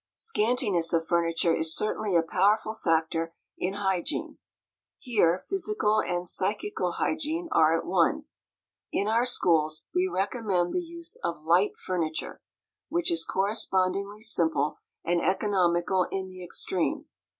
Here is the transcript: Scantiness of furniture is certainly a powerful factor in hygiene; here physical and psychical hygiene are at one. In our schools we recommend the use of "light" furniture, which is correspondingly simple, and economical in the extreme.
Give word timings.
Scantiness 0.15 0.93
of 0.93 1.05
furniture 1.05 1.53
is 1.55 1.75
certainly 1.75 2.15
a 2.15 2.23
powerful 2.23 2.73
factor 2.73 3.35
in 3.59 3.73
hygiene; 3.75 4.39
here 4.97 5.37
physical 5.37 6.01
and 6.01 6.27
psychical 6.27 6.93
hygiene 6.93 7.47
are 7.51 7.77
at 7.77 7.85
one. 7.85 8.23
In 8.91 9.07
our 9.07 9.27
schools 9.27 9.85
we 9.93 10.07
recommend 10.11 10.73
the 10.73 10.81
use 10.81 11.17
of 11.23 11.43
"light" 11.43 11.77
furniture, 11.77 12.41
which 12.89 13.11
is 13.11 13.23
correspondingly 13.23 14.21
simple, 14.23 14.79
and 15.05 15.21
economical 15.21 16.07
in 16.11 16.29
the 16.29 16.43
extreme. 16.43 17.05